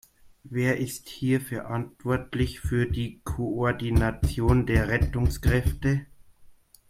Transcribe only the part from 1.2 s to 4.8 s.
verantwortlich für die Koordination